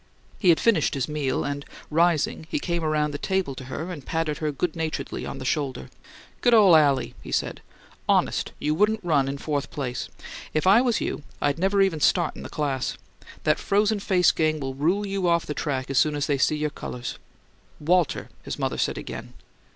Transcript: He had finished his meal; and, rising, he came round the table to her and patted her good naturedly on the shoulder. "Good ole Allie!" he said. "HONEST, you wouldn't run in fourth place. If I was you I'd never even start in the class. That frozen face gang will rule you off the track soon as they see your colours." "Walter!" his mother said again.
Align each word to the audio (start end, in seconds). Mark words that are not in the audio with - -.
He 0.39 0.49
had 0.49 0.59
finished 0.59 0.95
his 0.95 1.07
meal; 1.07 1.43
and, 1.43 1.63
rising, 1.91 2.47
he 2.49 2.57
came 2.57 2.83
round 2.83 3.13
the 3.13 3.19
table 3.19 3.53
to 3.53 3.65
her 3.65 3.91
and 3.91 4.03
patted 4.03 4.39
her 4.39 4.51
good 4.51 4.75
naturedly 4.75 5.27
on 5.27 5.37
the 5.37 5.45
shoulder. 5.45 5.91
"Good 6.41 6.55
ole 6.55 6.75
Allie!" 6.75 7.13
he 7.21 7.31
said. 7.31 7.61
"HONEST, 8.09 8.51
you 8.57 8.73
wouldn't 8.73 9.03
run 9.03 9.27
in 9.27 9.37
fourth 9.37 9.69
place. 9.69 10.09
If 10.55 10.65
I 10.65 10.81
was 10.81 11.01
you 11.01 11.21
I'd 11.39 11.59
never 11.59 11.83
even 11.83 11.99
start 11.99 12.35
in 12.35 12.41
the 12.41 12.49
class. 12.49 12.97
That 13.43 13.59
frozen 13.59 13.99
face 13.99 14.31
gang 14.31 14.59
will 14.59 14.73
rule 14.73 15.05
you 15.05 15.27
off 15.27 15.45
the 15.45 15.53
track 15.53 15.85
soon 15.95 16.15
as 16.15 16.25
they 16.25 16.39
see 16.39 16.55
your 16.55 16.71
colours." 16.71 17.19
"Walter!" 17.79 18.31
his 18.41 18.57
mother 18.57 18.79
said 18.79 18.97
again. 18.97 19.33